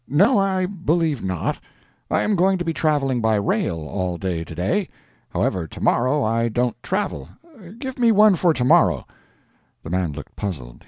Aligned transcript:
"No, 0.09 0.39
I 0.39 0.65
believe 0.65 1.23
not; 1.23 1.59
I 2.09 2.23
am 2.23 2.35
going 2.35 2.57
to 2.57 2.65
be 2.65 2.73
traveling 2.73 3.21
by 3.21 3.35
rail 3.35 3.81
all 3.81 4.17
day 4.17 4.43
today. 4.43 4.89
However, 5.29 5.67
tomorrow 5.67 6.23
I 6.23 6.47
don't 6.47 6.75
travel. 6.81 7.29
Give 7.77 7.99
me 7.99 8.11
one 8.11 8.35
for 8.35 8.51
tomorrow." 8.51 9.05
The 9.83 9.91
man 9.91 10.13
looked 10.13 10.35
puzzled. 10.35 10.79